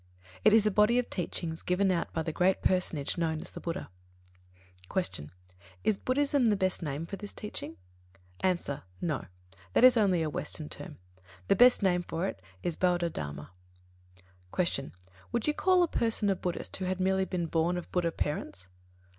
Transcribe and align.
It 0.43 0.51
is 0.51 0.65
a 0.65 0.71
body 0.71 0.97
of 0.97 1.11
teachings 1.11 1.61
given 1.61 1.91
out 1.91 2.11
by 2.11 2.23
the 2.23 2.33
great 2.33 2.63
personage 2.63 3.19
known 3.19 3.39
as 3.39 3.51
the 3.51 3.59
Buddha. 3.59 3.91
3. 4.91 5.03
Q. 5.07 5.29
Is 5.83 5.99
"Buddhism" 5.99 6.45
the 6.45 6.55
best 6.55 6.81
name 6.81 7.05
for 7.05 7.17
this 7.17 7.33
teaching? 7.33 7.77
A. 8.43 8.57
No; 8.99 9.25
that 9.73 9.83
is 9.83 9.97
only 9.97 10.23
a 10.23 10.29
western 10.31 10.69
term: 10.69 10.97
the 11.49 11.55
best 11.55 11.83
name 11.83 12.01
for 12.01 12.25
it 12.25 12.41
is 12.63 12.77
Bauddha 12.77 13.11
Dharma. 13.11 13.51
4. 14.55 14.65
Q. 14.65 14.91
_Would 15.31 15.45
you 15.45 15.53
call 15.53 15.83
a 15.83 15.87
person 15.87 16.31
a 16.31 16.35
Buddhist 16.35 16.75
who 16.77 16.85
had 16.85 16.99
merely 16.99 17.25
been 17.25 17.45
born 17.45 17.77
of 17.77 17.91
Buddha 17.91 18.11
parents? 18.11 18.69